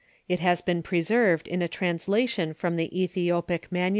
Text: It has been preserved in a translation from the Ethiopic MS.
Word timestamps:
It 0.27 0.39
has 0.39 0.61
been 0.61 0.81
preserved 0.81 1.47
in 1.47 1.61
a 1.61 1.67
translation 1.67 2.55
from 2.55 2.75
the 2.75 2.89
Ethiopic 2.99 3.71
MS. 3.71 3.89